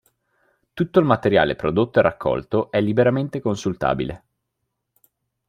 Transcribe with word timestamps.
Tutto 0.73 0.99
il 0.99 1.05
materiale 1.05 1.55
prodotto 1.55 1.99
e 1.99 2.01
raccolto 2.01 2.71
è 2.71 2.81
liberamente 2.81 3.39
consultabile. 3.39 4.23